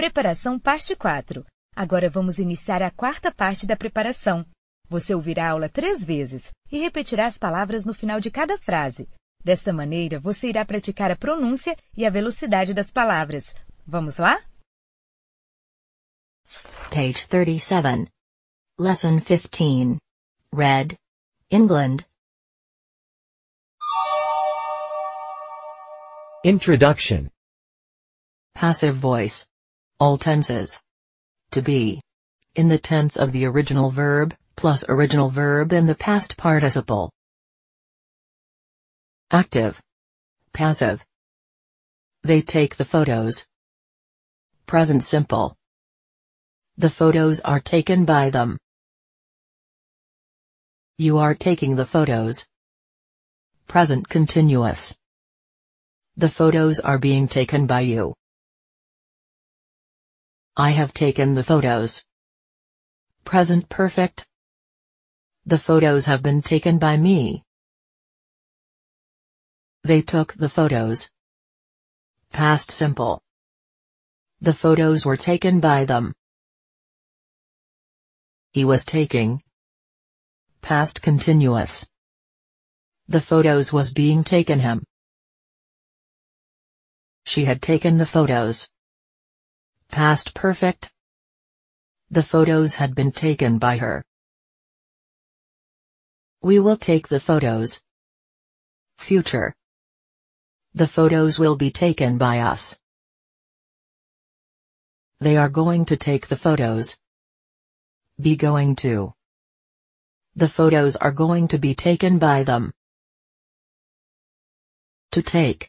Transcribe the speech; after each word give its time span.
Preparação 0.00 0.58
parte 0.58 0.96
4. 0.96 1.44
Agora 1.76 2.08
vamos 2.08 2.38
iniciar 2.38 2.82
a 2.82 2.90
quarta 2.90 3.30
parte 3.30 3.66
da 3.66 3.76
preparação. 3.76 4.46
Você 4.88 5.14
ouvirá 5.14 5.48
a 5.48 5.50
aula 5.50 5.68
três 5.68 6.06
vezes 6.06 6.52
e 6.72 6.78
repetirá 6.78 7.26
as 7.26 7.36
palavras 7.36 7.84
no 7.84 7.92
final 7.92 8.18
de 8.18 8.30
cada 8.30 8.56
frase. 8.56 9.06
Desta 9.44 9.74
maneira, 9.74 10.18
você 10.18 10.48
irá 10.48 10.64
praticar 10.64 11.10
a 11.10 11.16
pronúncia 11.16 11.76
e 11.94 12.06
a 12.06 12.08
velocidade 12.08 12.72
das 12.72 12.90
palavras. 12.90 13.54
Vamos 13.86 14.16
lá? 14.16 14.42
Page 16.88 17.28
37. 17.28 18.10
Lesson 18.78 19.20
15. 19.20 19.98
Red. 20.54 20.96
England. 21.50 22.06
Introduction. 26.42 27.28
Passive 28.54 28.98
voice. 28.98 29.50
All 30.00 30.16
tenses. 30.16 30.82
To 31.50 31.60
be. 31.60 32.00
In 32.54 32.68
the 32.68 32.78
tense 32.78 33.16
of 33.18 33.32
the 33.32 33.44
original 33.44 33.90
verb, 33.90 34.34
plus 34.56 34.82
original 34.88 35.28
verb 35.28 35.74
in 35.74 35.86
the 35.86 35.94
past 35.94 36.38
participle. 36.38 37.12
Active. 39.30 39.78
Passive. 40.54 41.04
They 42.22 42.40
take 42.40 42.76
the 42.76 42.84
photos. 42.86 43.46
Present 44.64 45.04
simple. 45.04 45.54
The 46.78 46.88
photos 46.88 47.40
are 47.40 47.60
taken 47.60 48.06
by 48.06 48.30
them. 48.30 48.56
You 50.96 51.18
are 51.18 51.34
taking 51.34 51.76
the 51.76 51.84
photos. 51.84 52.46
Present 53.66 54.08
continuous. 54.08 54.98
The 56.16 56.30
photos 56.30 56.80
are 56.80 56.98
being 56.98 57.28
taken 57.28 57.66
by 57.66 57.82
you. 57.82 58.14
I 60.56 60.70
have 60.70 60.92
taken 60.92 61.34
the 61.34 61.44
photos. 61.44 62.04
Present 63.24 63.68
perfect. 63.68 64.26
The 65.46 65.58
photos 65.58 66.06
have 66.06 66.22
been 66.22 66.42
taken 66.42 66.78
by 66.78 66.96
me. 66.96 67.44
They 69.84 70.02
took 70.02 70.34
the 70.34 70.48
photos. 70.48 71.10
Past 72.30 72.70
simple. 72.70 73.22
The 74.40 74.52
photos 74.52 75.06
were 75.06 75.16
taken 75.16 75.60
by 75.60 75.84
them. 75.84 76.14
He 78.52 78.64
was 78.64 78.84
taking. 78.84 79.42
Past 80.60 81.00
continuous. 81.00 81.88
The 83.06 83.20
photos 83.20 83.72
was 83.72 83.92
being 83.92 84.24
taken 84.24 84.60
him. 84.60 84.84
She 87.24 87.44
had 87.44 87.62
taken 87.62 87.98
the 87.98 88.06
photos. 88.06 88.70
Past 89.90 90.34
perfect. 90.34 90.92
The 92.10 92.22
photos 92.22 92.76
had 92.76 92.94
been 92.94 93.10
taken 93.10 93.58
by 93.58 93.78
her. 93.78 94.04
We 96.42 96.60
will 96.60 96.76
take 96.76 97.08
the 97.08 97.18
photos. 97.18 97.82
Future. 98.98 99.52
The 100.74 100.86
photos 100.86 101.40
will 101.40 101.56
be 101.56 101.70
taken 101.72 102.18
by 102.18 102.38
us. 102.38 102.78
They 105.18 105.36
are 105.36 105.50
going 105.50 105.84
to 105.86 105.96
take 105.96 106.28
the 106.28 106.36
photos. 106.36 106.96
Be 108.20 108.36
going 108.36 108.76
to. 108.76 109.12
The 110.36 110.48
photos 110.48 110.94
are 110.96 111.12
going 111.12 111.48
to 111.48 111.58
be 111.58 111.74
taken 111.74 112.18
by 112.18 112.44
them. 112.44 112.72
To 115.10 115.20
take. 115.20 115.68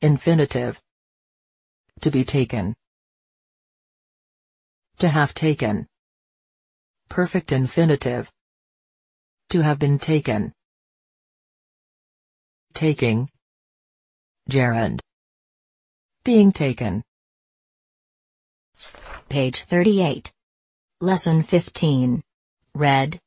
Infinitive. 0.00 0.80
To 2.00 2.10
be 2.10 2.24
taken. 2.24 2.76
To 4.98 5.08
have 5.08 5.34
taken. 5.34 5.86
Perfect 7.08 7.52
infinitive. 7.52 8.30
To 9.50 9.60
have 9.60 9.78
been 9.78 9.98
taken. 9.98 10.52
Taking. 12.74 13.28
Gerund. 14.48 15.00
Being 16.24 16.52
taken. 16.52 17.02
Page 19.28 19.62
38. 19.64 20.32
Lesson 21.00 21.42
15. 21.42 22.22
Read. 22.74 23.18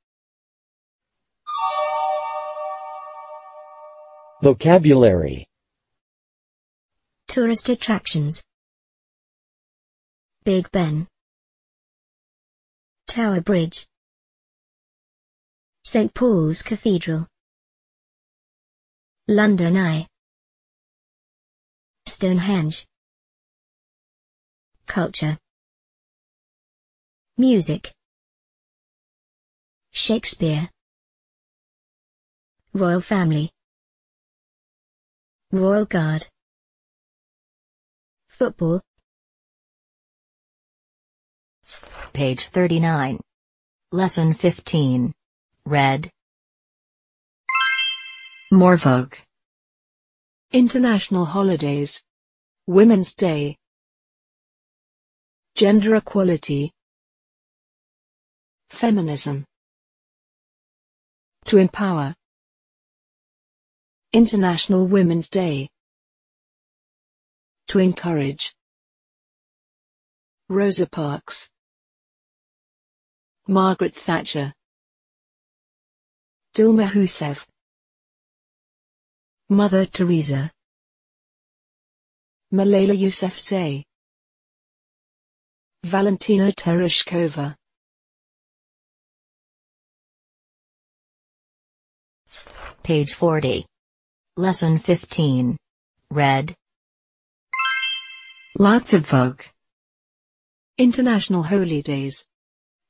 Vocabulary. 4.41 5.47
Tourist 7.27 7.69
attractions 7.69 8.43
Big 10.43 10.71
Ben 10.71 11.07
Tower 13.15 13.39
Bridge. 13.39 13.87
St. 15.85 16.13
Paul's 16.13 16.61
Cathedral. 16.61 17.27
London 19.29 19.77
Eye. 19.77 20.05
Stonehenge. 22.05 22.85
Culture. 24.85 25.37
Music. 27.37 27.93
Shakespeare. 29.91 30.69
Royal 32.73 32.99
Family. 32.99 33.49
Royal 35.53 35.85
Guard. 35.85 36.27
Football 38.27 38.81
Page 42.15 42.45
39. 42.45 43.19
Lesson 43.91 44.33
15. 44.33 45.13
Red. 45.65 46.09
More 48.53 48.77
Vogue. 48.77 49.15
International 50.53 51.25
holidays. 51.25 52.01
Women's 52.67 53.13
Day. 53.13 53.57
Gender 55.55 55.97
equality. 55.97 56.71
Feminism. 58.69 59.43
To 61.47 61.57
empower. 61.57 62.15
International 64.13 64.87
Women's 64.87 65.27
Day. 65.27 65.67
To 67.67 67.79
encourage. 67.79 68.55
Rosa 70.47 70.87
Parks. 70.87 71.49
Margaret 73.47 73.93
Thatcher. 73.95 74.51
Dilma 76.55 76.91
Rousseff. 76.91 77.45
Mother 79.49 79.85
Teresa. 79.85 80.51
Malala 82.51 82.97
Yousafzai. 82.97 83.83
Valentina 85.83 86.51
Tereshkova. 86.51 87.53
Page 92.81 93.13
40. 93.13 93.65
Lesson 94.37 94.79
15. 94.79 95.55
Read. 96.09 96.55
Lots 98.57 98.95
of 98.95 99.05
Vogue. 99.05 99.43
International 100.79 101.43
Holy 101.43 101.83
Days. 101.83 102.25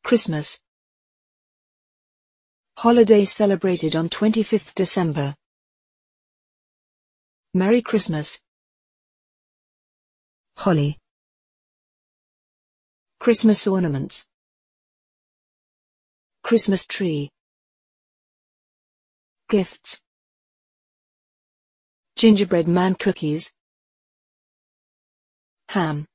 Christmas. 0.05 0.59
Holiday 2.77 3.25
celebrated 3.25 3.95
on 3.95 4.07
25th 4.07 4.75
December. 4.75 5.33
Merry 7.55 7.81
Christmas. 7.81 8.39
Holly. 10.57 10.99
Christmas 13.19 13.65
ornaments. 13.65 14.27
Christmas 16.43 16.85
tree. 16.85 17.31
Gifts. 19.49 19.99
Gingerbread 22.15 22.67
man 22.67 22.93
cookies. 22.93 23.51
Ham. 25.69 26.05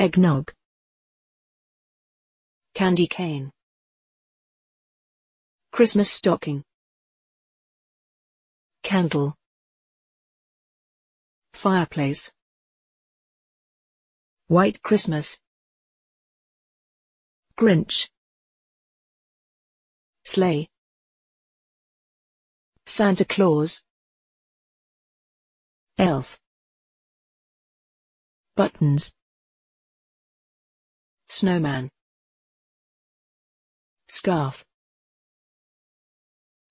Eggnog. 0.00 0.57
Candy 2.78 3.08
cane. 3.08 3.50
Christmas 5.72 6.08
stocking. 6.08 6.62
Candle. 8.84 9.34
Fireplace. 11.54 12.30
White 14.46 14.80
Christmas. 14.84 15.40
Grinch. 17.58 18.10
Sleigh. 20.24 20.68
Santa 22.86 23.24
Claus. 23.24 23.82
Elf. 25.98 26.38
Buttons. 28.54 29.12
Snowman. 31.26 31.90
Scarf. 34.10 34.64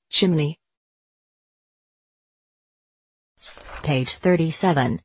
Chimney. 0.10 0.58
Page 3.84 4.16
37. 4.16 5.02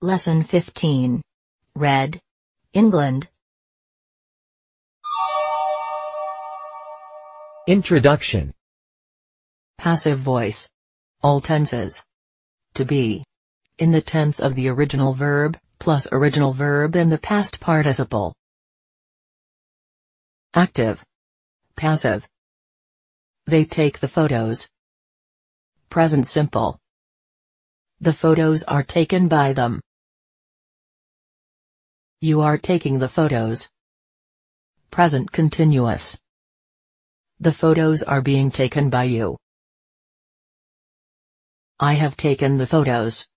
Lesson 0.00 0.44
15. 0.44 1.20
Red. 1.76 2.20
England. 2.72 3.28
Introduction. 7.66 8.54
Passive 9.76 10.18
voice. 10.18 10.70
All 11.22 11.42
tenses. 11.42 12.06
To 12.74 12.86
be. 12.86 13.24
In 13.76 13.92
the 13.92 14.00
tense 14.00 14.40
of 14.40 14.54
the 14.54 14.68
original 14.68 15.12
verb, 15.12 15.58
plus 15.78 16.08
original 16.12 16.54
verb 16.54 16.96
and 16.96 17.12
the 17.12 17.18
past 17.18 17.60
participle. 17.60 18.34
Active. 20.54 21.04
Passive. 21.78 22.28
They 23.46 23.64
take 23.64 24.00
the 24.00 24.08
photos. 24.08 24.68
Present 25.90 26.26
simple. 26.26 26.80
The 28.00 28.12
photos 28.12 28.64
are 28.64 28.82
taken 28.82 29.28
by 29.28 29.52
them. 29.52 29.80
You 32.20 32.40
are 32.40 32.58
taking 32.58 32.98
the 32.98 33.08
photos. 33.08 33.70
Present 34.90 35.30
continuous. 35.30 36.20
The 37.38 37.52
photos 37.52 38.02
are 38.02 38.22
being 38.22 38.50
taken 38.50 38.90
by 38.90 39.04
you. 39.04 39.36
I 41.78 41.92
have 41.92 42.16
taken 42.16 42.58
the 42.58 42.66
photos. 42.66 43.28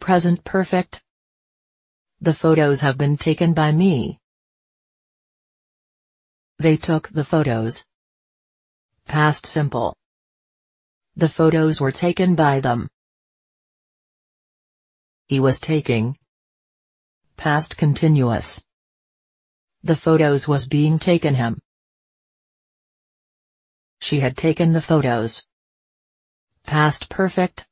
Present 0.00 0.42
perfect. 0.42 1.00
The 2.20 2.34
photos 2.34 2.80
have 2.80 2.98
been 2.98 3.16
taken 3.16 3.54
by 3.54 3.70
me. 3.70 4.19
They 6.60 6.76
took 6.76 7.08
the 7.08 7.24
photos. 7.24 7.86
Past 9.06 9.46
simple. 9.46 9.96
The 11.16 11.30
photos 11.30 11.80
were 11.80 11.90
taken 11.90 12.34
by 12.34 12.60
them. 12.60 12.90
He 15.26 15.40
was 15.40 15.58
taking. 15.58 16.18
Past 17.38 17.78
continuous. 17.78 18.62
The 19.84 19.96
photos 19.96 20.46
was 20.48 20.68
being 20.68 20.98
taken 20.98 21.34
him. 21.34 21.62
She 24.02 24.20
had 24.20 24.36
taken 24.36 24.74
the 24.74 24.82
photos. 24.82 25.42
Past 26.64 27.08
perfect. 27.08 27.66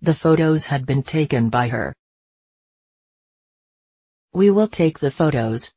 The 0.00 0.14
photos 0.14 0.68
had 0.68 0.86
been 0.86 1.02
taken 1.02 1.50
by 1.50 1.68
her. 1.68 1.94
We 4.32 4.50
will 4.50 4.68
take 4.68 5.00
the 5.00 5.10
photos. 5.10 5.74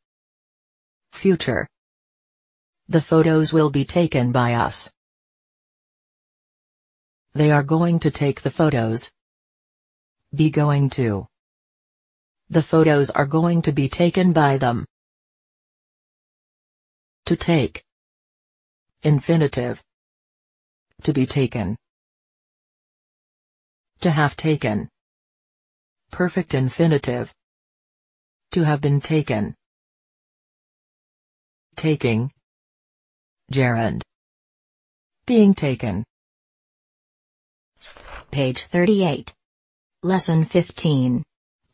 Future. 1.11 1.67
The 2.89 3.01
photos 3.01 3.53
will 3.53 3.69
be 3.69 3.85
taken 3.85 4.31
by 4.31 4.55
us. 4.55 4.91
They 7.33 7.51
are 7.51 7.61
going 7.61 7.99
to 7.99 8.09
take 8.09 8.41
the 8.41 8.49
photos. 8.49 9.13
Be 10.33 10.49
going 10.49 10.89
to. 10.97 11.27
The 12.49 12.63
photos 12.63 13.11
are 13.11 13.27
going 13.27 13.61
to 13.61 13.71
be 13.71 13.89
taken 13.89 14.33
by 14.33 14.57
them. 14.57 14.87
To 17.25 17.35
take. 17.35 17.83
Infinitive. 19.03 19.83
To 21.03 21.13
be 21.13 21.27
taken. 21.27 21.77
To 24.01 24.09
have 24.09 24.35
taken. 24.35 24.89
Perfect 26.09 26.55
infinitive. 26.55 27.35
To 28.53 28.63
have 28.63 28.81
been 28.81 28.99
taken. 28.99 29.53
Taking. 31.75 32.31
Gerund. 33.51 34.03
Being 35.25 35.55
taken. 35.55 36.03
Page 38.29 38.63
38. 38.65 39.33
Lesson 40.03 40.45
15. 40.45 41.23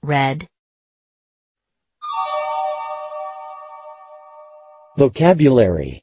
Read. 0.01 0.47
Vocabulary. 4.97 6.01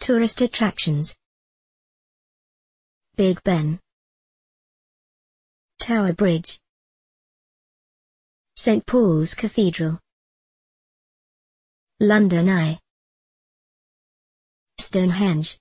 Tourist 0.00 0.40
attractions. 0.40 1.14
Big 3.16 3.42
Ben. 3.42 3.78
Tower 5.78 6.14
Bridge. 6.14 6.58
St. 8.56 8.86
Paul's 8.86 9.34
Cathedral. 9.34 10.00
London 12.00 12.48
Eye. 12.48 12.78
Stonehenge. 14.78 15.58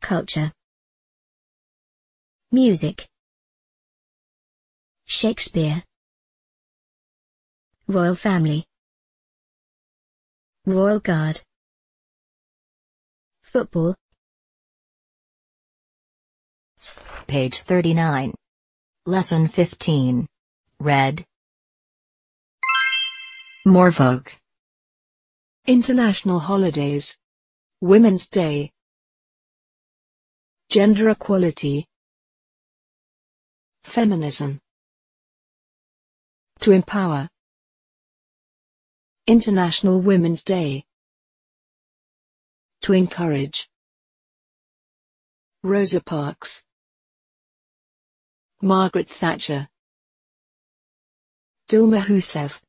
Culture. 0.00 0.52
Music. 2.52 3.06
Shakespeare. 5.06 5.82
Royal 7.86 8.14
Family. 8.14 8.64
Royal 10.66 11.00
Guard. 11.00 11.40
Football. 13.42 13.94
Page 17.26 17.60
39. 17.60 18.34
Lesson 19.06 19.48
15. 19.48 20.26
Red. 20.80 21.24
Morvoke. 23.66 24.38
International 25.66 26.40
holidays. 26.40 27.16
Women's 27.80 28.28
Day. 28.28 28.70
Gender 30.68 31.08
equality. 31.08 31.86
Feminism. 33.82 34.60
To 36.60 36.72
empower. 36.72 37.30
International 39.26 40.02
Women's 40.02 40.44
Day. 40.44 40.84
To 42.82 42.92
encourage. 42.92 43.66
Rosa 45.62 46.02
Parks. 46.02 46.62
Margaret 48.60 49.08
Thatcher. 49.08 49.66
Dilma 51.70 52.04
Rousseff. 52.04 52.63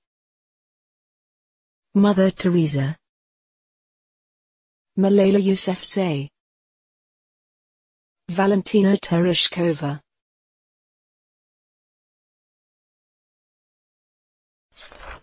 Mother 1.97 2.29
Teresa. 2.29 2.97
Malala 4.99 5.41
Yousafzai. 5.41 6.27
Valentina 8.29 8.97
Tereshkova. 8.97 10.01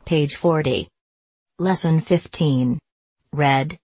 Page 0.07 0.35
40. 0.37 0.89
Lesson 1.59 2.01
15. 2.01 2.79
Read. 3.35 3.79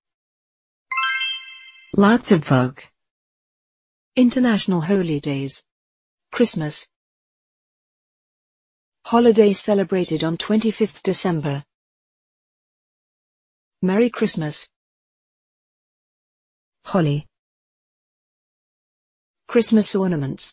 Lots 1.95 2.33
of 2.33 2.43
folk. 2.43 2.87
International 4.17 4.81
Holy 4.81 5.21
Days. 5.21 5.63
Christmas. 6.33 6.89
Holiday 9.05 9.53
celebrated 9.53 10.25
on 10.25 10.39
25th 10.39 11.03
December. 11.03 11.65
Merry 13.81 14.11
Christmas. 14.11 14.69
Holly. 16.85 17.27
Christmas 19.47 19.95
ornaments. 19.95 20.53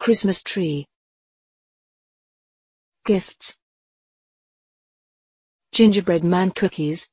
Christmas 0.00 0.42
tree. 0.42 0.84
Gifts. 3.04 3.56
Gingerbread 5.70 6.24
man 6.24 6.50
cookies. 6.50 7.08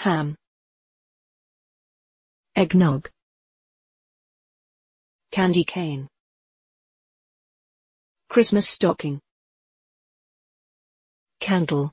Ham. 0.00 0.36
Eggnog. 2.56 3.08
Candy 5.32 5.64
cane. 5.64 6.08
Christmas 8.28 8.68
stocking. 8.68 9.18
Candle. 11.40 11.90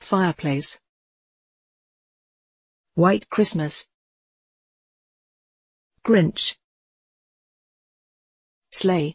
Fireplace. 0.00 0.80
White 2.96 3.30
Christmas. 3.30 3.86
Grinch. 6.04 6.56
Sleigh. 8.72 9.14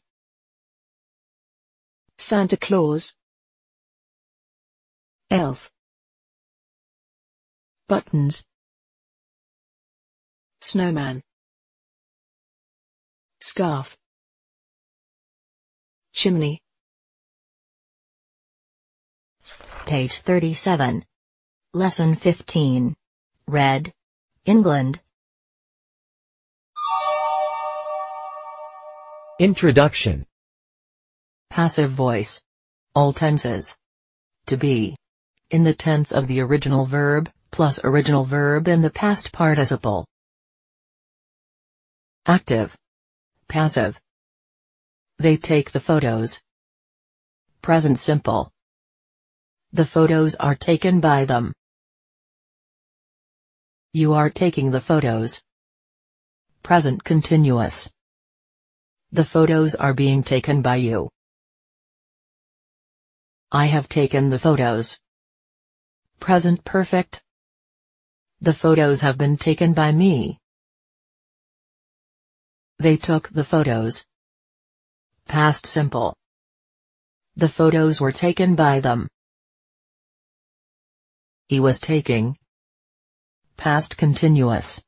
Santa 2.18 2.56
Claus. 2.56 3.16
Elf. 5.30 5.70
Buttons. 7.90 8.46
Snowman. 10.62 11.22
Scarf. 13.42 13.98
Chimney. 16.14 16.65
Page 19.86 20.22
37. 20.22 21.06
Lesson 21.76 22.16
15. 22.16 22.96
Red. 23.48 23.94
England. 24.44 25.00
Introduction. 29.40 30.26
Passive 31.52 31.92
voice. 31.92 32.42
All 32.96 33.14
tenses. 33.14 33.78
To 34.48 34.58
be. 34.58 34.96
In 35.52 35.64
the 35.64 35.76
tense 35.76 36.12
of 36.12 36.26
the 36.26 36.40
original 36.40 36.86
verb, 36.86 37.30
plus 37.52 37.80
original 37.84 38.24
verb 38.24 38.68
in 38.68 38.82
the 38.82 38.90
past 38.90 39.32
participle. 39.32 40.08
Active. 42.26 42.76
Passive. 43.48 44.02
They 45.20 45.38
take 45.38 45.74
the 45.74 45.80
photos. 45.80 46.42
Present 47.62 48.00
simple. 48.00 48.52
The 49.76 49.84
photos 49.84 50.36
are 50.36 50.56
taken 50.56 51.02
by 51.02 51.26
them. 51.26 51.52
You 53.92 54.14
are 54.14 54.30
taking 54.30 54.72
the 54.72 54.80
photos. 54.80 55.44
Present 56.64 57.04
continuous. 57.04 57.94
The 59.12 59.26
photos 59.26 59.76
are 59.76 59.94
being 59.94 60.24
taken 60.24 60.62
by 60.62 60.78
you. 60.78 61.10
I 63.52 63.66
have 63.66 63.90
taken 63.90 64.30
the 64.30 64.40
photos. 64.40 65.02
Present 66.22 66.64
perfect. 66.64 67.22
The 68.40 68.54
photos 68.54 69.02
have 69.02 69.18
been 69.18 69.36
taken 69.36 69.74
by 69.74 69.92
me. 69.92 70.40
They 72.80 72.96
took 72.96 73.28
the 73.28 73.44
photos. 73.44 74.06
Past 75.26 75.68
simple. 75.68 76.16
The 77.36 77.50
photos 77.50 78.00
were 78.00 78.14
taken 78.14 78.56
by 78.56 78.80
them. 78.80 79.10
He 81.48 81.60
was 81.60 81.80
taking. 81.80 82.38
Past 83.56 83.98
continuous. 83.98 84.84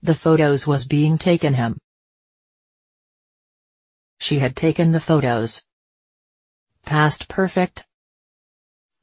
The 0.00 0.14
photos 0.14 0.66
was 0.66 0.86
being 0.86 1.18
taken 1.18 1.54
him. 1.54 1.78
She 4.18 4.38
had 4.38 4.56
taken 4.56 4.92
the 4.92 5.00
photos. 5.00 5.64
Past 6.84 7.28
perfect. 7.28 7.86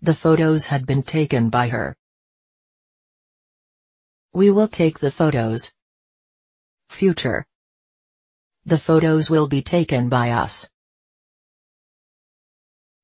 The 0.01 0.15
photos 0.15 0.67
had 0.67 0.85
been 0.85 1.03
taken 1.03 1.49
by 1.49 1.69
her. 1.69 1.95
We 4.33 4.49
will 4.49 4.67
take 4.67 4.99
the 4.99 5.11
photos. 5.11 5.73
Future. 6.89 7.45
The 8.65 8.77
photos 8.77 9.29
will 9.29 9.47
be 9.47 9.61
taken 9.61 10.09
by 10.09 10.31
us. 10.31 10.69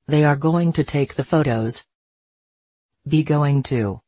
They 0.08 0.24
are 0.24 0.36
going 0.36 0.74
to 0.74 0.84
take 0.84 1.15
the 1.15 1.24
photos. 1.24 1.87
Be 3.07 3.23
going 3.23 3.63
to. 3.63 4.01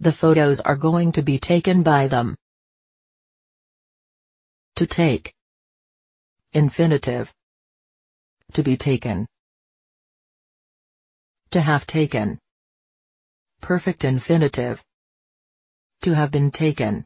The 0.00 0.12
photos 0.12 0.60
are 0.60 0.76
going 0.76 1.12
to 1.12 1.22
be 1.22 1.38
taken 1.38 1.82
by 1.82 2.08
them. 2.08 2.34
To 4.76 4.86
take. 4.86 5.34
Infinitive. 6.54 7.34
To 8.54 8.62
be 8.62 8.78
taken. 8.78 9.26
To 11.50 11.60
have 11.60 11.86
taken. 11.86 12.38
Perfect 13.60 14.04
infinitive. 14.04 14.82
To 16.02 16.14
have 16.14 16.30
been 16.30 16.50
taken. 16.50 17.04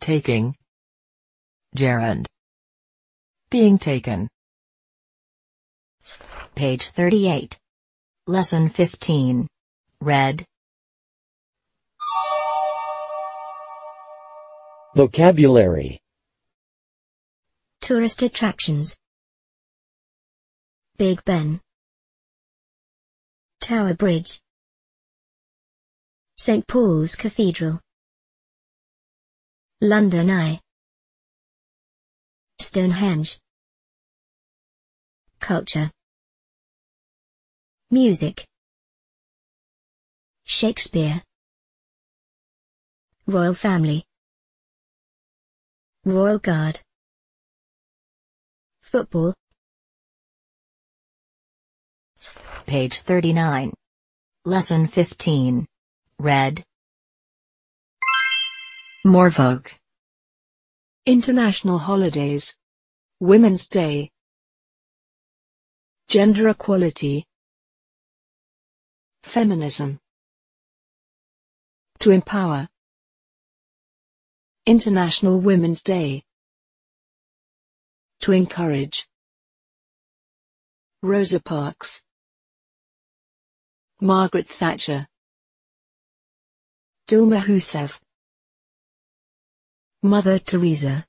Taking. 0.00 0.56
Gerund. 1.76 2.26
Being 3.50 3.78
taken. 3.78 4.28
Page 6.56 6.88
38. 6.88 7.56
Lesson 8.28 8.68
15. 8.68 9.48
Red. 10.02 10.44
Vocabulary. 14.94 15.98
Tourist 17.80 18.20
attractions. 18.20 18.98
Big 20.98 21.24
Ben. 21.24 21.62
Tower 23.62 23.94
Bridge. 23.94 24.42
St. 26.36 26.66
Paul's 26.66 27.16
Cathedral. 27.16 27.80
London 29.80 30.30
Eye. 30.30 30.60
Stonehenge. 32.60 33.38
Culture. 35.40 35.90
Music. 37.90 38.44
Shakespeare. 40.44 41.22
Royal 43.26 43.54
Family. 43.54 44.04
Royal 46.04 46.38
Guard. 46.38 46.80
Football. 48.82 49.32
Page 52.66 53.00
39. 53.00 53.72
Lesson 54.44 54.86
15. 54.86 55.66
Red. 56.18 56.62
More 59.02 59.30
Vogue. 59.30 59.68
International 61.06 61.78
holidays. 61.78 62.54
Women's 63.18 63.66
Day. 63.66 64.10
Gender 66.06 66.50
equality. 66.50 67.27
Feminism. 69.28 70.00
To 71.98 72.12
empower. 72.12 72.66
International 74.64 75.38
Women's 75.38 75.82
Day. 75.82 76.22
To 78.20 78.32
encourage. 78.32 79.06
Rosa 81.02 81.40
Parks. 81.40 82.02
Margaret 84.00 84.48
Thatcher. 84.48 85.06
Dilma 87.06 87.46
Rousseff. 87.46 88.00
Mother 90.02 90.38
Teresa. 90.38 91.04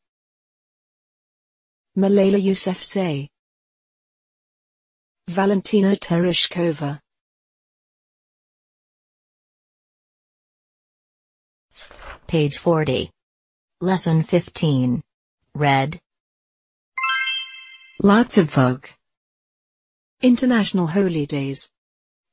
Malala 1.98 2.44
Yousafzai. 2.44 3.30
Valentina 5.30 5.96
Tereshkova. 5.96 7.00
Page 12.30 12.60
40. 12.60 13.10
Lesson 13.82 14.22
15. 14.22 15.02
Red. 15.56 16.00
Lots 18.04 18.38
of 18.38 18.52
folk. 18.52 18.94
International 20.22 20.86
Holy 20.86 21.26
Days. 21.26 21.72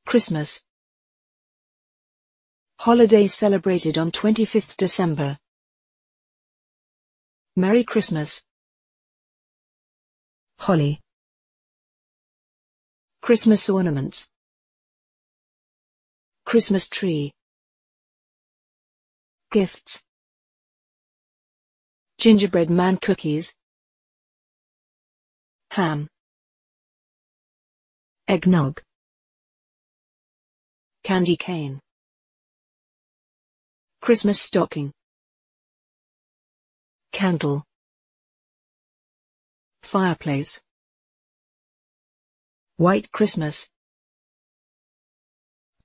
Christmas. 0.05 0.61
Holiday 2.77 3.25
celebrated 3.25 3.97
on 3.97 4.11
25th 4.11 4.77
December. 4.77 5.39
Merry 7.55 7.83
Christmas. 7.83 8.43
Holly. 10.59 11.01
Christmas 13.23 13.67
ornaments. 13.67 14.29
Christmas 16.45 16.87
tree. 16.87 17.33
Gifts. 19.49 20.03
Gingerbread 22.17 22.69
man 22.69 22.97
cookies. 22.97 23.55
Ham. 25.71 26.09
Eggnog. 28.27 28.81
Candy 31.03 31.37
cane. 31.37 31.79
Christmas 34.01 34.41
stocking. 34.41 34.91
Candle. 37.13 37.63
Fireplace. 39.81 40.59
White 42.75 43.09
Christmas. 43.13 43.69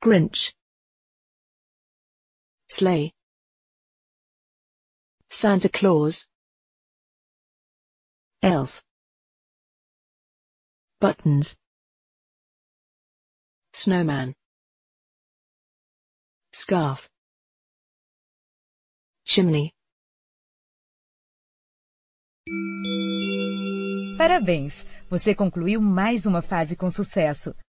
Grinch. 0.02 0.52
Sleigh. 2.68 3.12
Santa 5.34 5.66
Claus. 5.70 6.28
Elf. 8.42 8.82
Buttons. 11.00 11.56
Snowman. 13.72 14.34
Scarf. 16.52 17.08
Chimney. 19.24 19.72
Parabéns! 24.18 24.84
Você 25.08 25.34
concluiu 25.34 25.80
mais 25.80 26.26
uma 26.26 26.42
fase 26.42 26.76
com 26.76 26.90
sucesso. 26.90 27.54